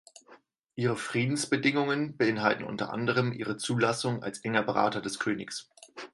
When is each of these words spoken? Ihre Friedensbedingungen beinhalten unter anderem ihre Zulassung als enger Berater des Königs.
Ihre 0.73 0.95
Friedensbedingungen 0.97 2.17
beinhalten 2.17 2.63
unter 2.63 2.91
anderem 2.91 3.33
ihre 3.33 3.57
Zulassung 3.57 4.23
als 4.23 4.39
enger 4.43 4.63
Berater 4.63 4.99
des 4.99 5.19
Königs. 5.19 5.69